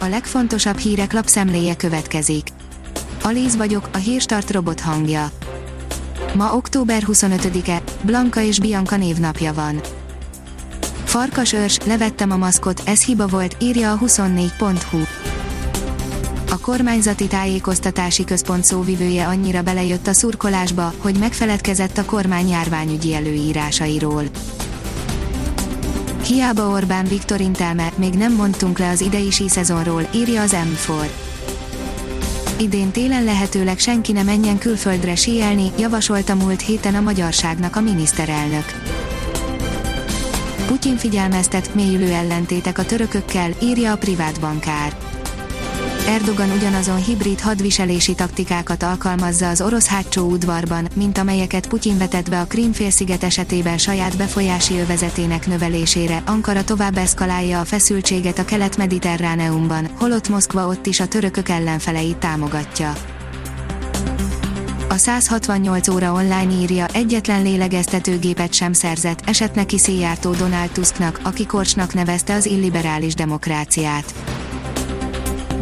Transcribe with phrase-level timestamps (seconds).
[0.00, 2.48] a legfontosabb hírek lapszemléje következik.
[3.22, 5.30] Alíz vagyok, a hírstart robot hangja.
[6.34, 9.80] Ma október 25-e, Blanka és Bianca névnapja van.
[11.04, 14.98] Farkas őrs, levettem a maszkot, ez hiba volt, írja a 24.hu.
[16.50, 24.24] A kormányzati tájékoztatási központ szóvivője annyira belejött a szurkolásba, hogy megfeledkezett a kormány járványügyi előírásairól.
[26.30, 31.08] Hiába Orbán Viktor intelme, még nem mondtunk le az idei sí szezonról, írja az M4.
[32.58, 38.64] Idén télen lehetőleg senki ne menjen külföldre síelni, javasolta múlt héten a magyarságnak a miniszterelnök.
[40.66, 44.96] Putyin figyelmeztet, mélyülő ellentétek a törökökkel, írja a privát bankár.
[46.10, 52.40] Erdogan ugyanazon hibrid hadviselési taktikákat alkalmazza az orosz hátsó udvarban, mint amelyeket Putyin vetett be
[52.40, 56.22] a Krímfélsziget esetében saját befolyási övezetének növelésére.
[56.26, 62.92] Ankara tovább eszkalálja a feszültséget a kelet-mediterráneumban, holott Moszkva ott is a törökök ellenfeleit támogatja.
[64.88, 71.46] A 168 óra online írja, egyetlen lélegeztetőgépet sem szerzett, esett neki széjártó Donald Tusknak, aki
[71.46, 74.29] korcsnak nevezte az illiberális demokráciát.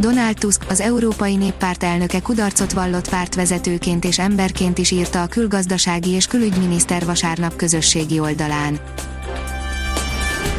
[0.00, 6.10] Donald Tusk, az Európai Néppárt elnöke kudarcot vallott pártvezetőként és emberként is írta a külgazdasági
[6.10, 8.78] és külügyminiszter vasárnap közösségi oldalán.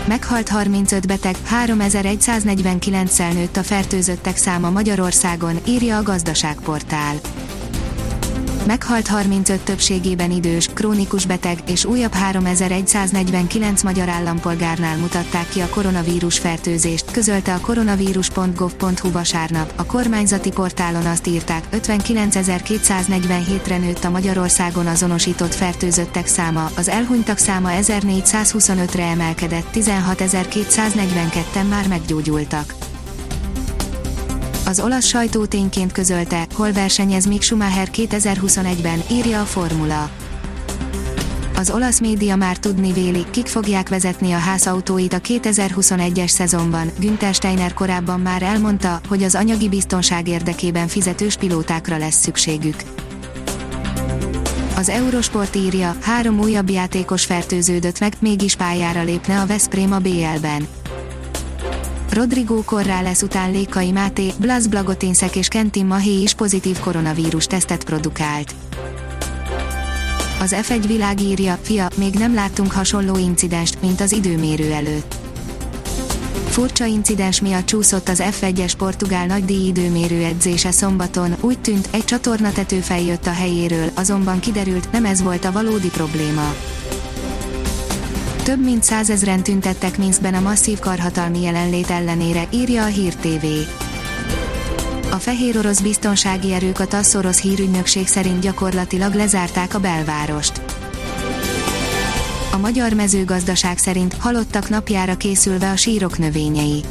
[0.07, 7.15] Meghalt 35 beteg, 3149-szel nőtt a fertőzöttek száma Magyarországon, írja a gazdaságportál
[8.69, 16.39] meghalt 35 többségében idős, krónikus beteg, és újabb 3149 magyar állampolgárnál mutatták ki a koronavírus
[16.39, 19.73] fertőzést, közölte a koronavírus.gov.hu vasárnap.
[19.75, 27.69] A kormányzati portálon azt írták, 59.247-re nőtt a Magyarországon azonosított fertőzöttek száma, az elhunytak száma
[27.73, 32.88] 1425-re emelkedett, 16.242-en már meggyógyultak.
[34.69, 40.09] Az olasz sajtó tényként közölte, hol versenyez Mick Schumacher 2021-ben, írja a Formula.
[41.55, 46.91] Az olasz média már tudni véli, kik fogják vezetni a házautóit a 2021-es szezonban.
[46.99, 52.83] Günther Steiner korábban már elmondta, hogy az anyagi biztonság érdekében fizetős pilótákra lesz szükségük.
[54.75, 60.67] Az Eurosport írja, három újabb játékos fertőződött meg, mégis pályára lépne a Veszprém a BL-ben.
[62.11, 68.55] Rodrigo Corrales után Lékai Máté, Blas Blagotinszek és Kentin Mahé is pozitív koronavírus tesztet produkált.
[70.41, 71.19] Az F1 világ
[71.61, 75.15] fia, még nem láttunk hasonló incidenst, mint az időmérő előtt.
[76.47, 82.79] Furcsa incidens miatt csúszott az F1-es portugál nagydíj időmérő edzése szombaton, úgy tűnt, egy csatornatető
[82.79, 86.53] feljött a helyéről, azonban kiderült, nem ez volt a valódi probléma.
[88.49, 93.45] Több mint százezren tüntettek Minskben a masszív karhatalmi jelenlét ellenére, írja a Hír TV.
[95.11, 100.61] A fehér orosz biztonsági erők a TASZ orosz hírügynökség szerint gyakorlatilag lezárták a belvárost.
[102.51, 106.83] A magyar mezőgazdaság szerint halottak napjára készülve a sírok növényei.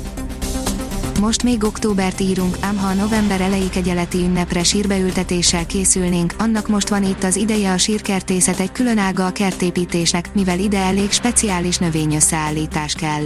[1.21, 6.89] Most még októbert írunk, ám ha a november elejé kegyeleti ünnepre sírbeültetéssel készülnénk, annak most
[6.89, 11.79] van itt az ideje a sírkertészet egy külön ága a kertépítésnek, mivel ide elég speciális
[11.79, 13.23] növényösszeállítás kell.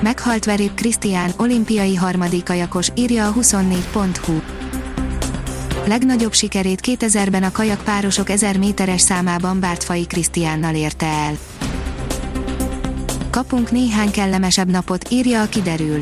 [0.00, 4.40] Meghalt Verép Krisztián, olimpiai harmadik kajakos, írja a 24.hu.
[5.86, 11.36] Legnagyobb sikerét 2000-ben a kajak párosok 1000 méteres számában Bártfai Krisztiánnal érte el
[13.36, 16.00] kapunk néhány kellemesebb napot, írja a kiderül.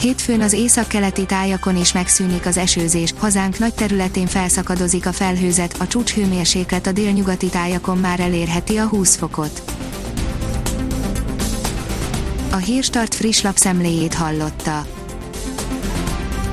[0.00, 5.86] Hétfőn az északkeleti tájakon is megszűnik az esőzés, hazánk nagy területén felszakadozik a felhőzet, a
[5.86, 9.62] csúcshőmérséklet a délnyugati tájakon már elérheti a 20 fokot.
[12.50, 14.86] A Hírstart friss lapszemléjét hallotta.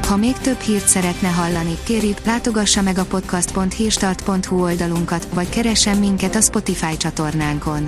[0.07, 6.35] Ha még több hírt szeretne hallani, kérjük, látogassa meg a podcast.hírstart.hu oldalunkat, vagy keressen minket
[6.35, 7.87] a Spotify csatornánkon